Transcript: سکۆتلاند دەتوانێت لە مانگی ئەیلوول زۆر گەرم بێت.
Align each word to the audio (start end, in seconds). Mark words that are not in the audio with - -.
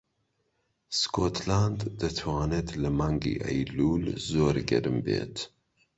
سکۆتلاند 0.99 1.79
دەتوانێت 2.01 2.69
لە 2.81 2.89
مانگی 2.99 3.41
ئەیلوول 3.45 4.05
زۆر 4.31 4.55
گەرم 4.69 4.97
بێت. 5.05 5.35